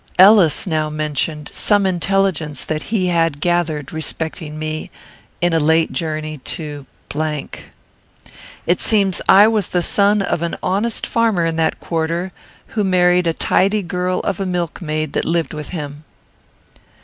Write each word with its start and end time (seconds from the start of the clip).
Ellis 0.17 0.65
now 0.65 0.89
mentioned 0.89 1.51
some 1.53 1.85
intelligence 1.85 2.65
that 2.65 2.81
he 2.89 3.09
had 3.09 3.39
gathered 3.39 3.93
respecting 3.93 4.57
me 4.57 4.89
in 5.41 5.53
a 5.53 5.59
late 5.59 5.91
journey 5.91 6.39
to. 6.39 6.87
It 8.65 8.79
seems 8.79 9.21
I 9.29 9.47
was 9.47 9.67
the 9.67 9.83
son 9.83 10.23
of 10.23 10.41
an 10.41 10.57
honest 10.63 11.05
farmer 11.05 11.45
in 11.45 11.55
that 11.57 11.79
quarter, 11.79 12.31
who 12.69 12.83
married 12.83 13.27
a 13.27 13.33
tidy 13.33 13.83
girl 13.83 14.21
of 14.21 14.39
a 14.39 14.45
milkmaid 14.47 15.13
that 15.13 15.23
lived 15.25 15.53
with 15.53 15.69
him. 15.69 16.03